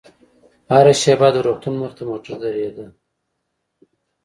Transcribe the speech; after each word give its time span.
هره 0.71 0.93
شېبه 1.01 1.27
د 1.33 1.37
روغتون 1.45 1.73
مخې 1.81 1.95
ته 1.97 2.03
موټر 2.09 2.35
درېدل. 2.43 2.89